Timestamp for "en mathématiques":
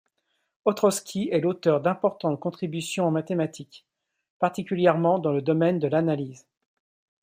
3.05-3.85